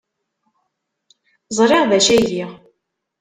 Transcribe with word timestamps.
Ẓriɣ 1.57 1.83
d 1.89 1.91
acu 1.97 2.11
ay 2.13 2.21
giɣ. 2.31 2.51